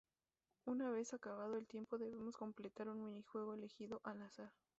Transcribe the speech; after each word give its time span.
Una 0.65 0.89
vez 0.89 1.13
acabado 1.13 1.59
el 1.59 1.67
tiempo 1.67 1.99
debemos 1.99 2.35
completar 2.35 2.89
un 2.89 3.03
minijuego 3.03 3.53
elegido 3.53 4.01
al 4.03 4.23
azar. 4.23 4.51